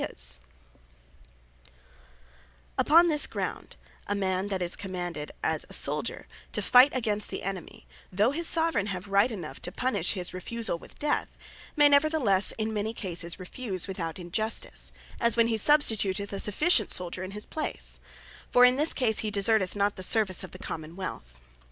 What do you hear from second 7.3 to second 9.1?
enemy, though his Soveraign have